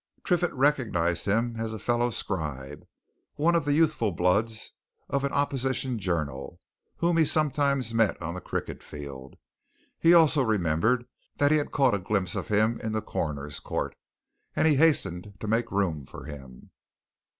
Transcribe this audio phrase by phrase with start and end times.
[0.23, 2.87] Triffitt recognized him as a fellow scribe,
[3.35, 4.71] one of the youthful bloods
[5.07, 6.59] of an opposition journal,
[6.97, 9.35] whom he sometimes met on the cricket field;
[9.99, 11.05] he also remembered
[11.37, 13.95] that he had caught a glimpse of him in the Coroner's Court,
[14.55, 16.71] and he hastened to make room for him.